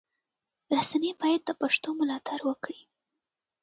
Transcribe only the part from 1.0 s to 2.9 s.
باید د پښتو ملاتړ وکړي.